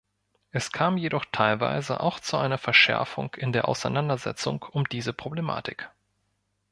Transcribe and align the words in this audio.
Es 0.49 0.71
kam 0.71 0.97
jedoch 0.97 1.25
teilweise 1.31 1.99
auch 1.99 2.19
zu 2.19 2.35
einer 2.37 2.57
Verschärfung 2.57 3.35
in 3.35 3.51
der 3.53 3.67
Auseinandersetzung 3.67 4.63
um 4.71 4.89
diese 4.89 5.13
Problematik. 5.13 5.91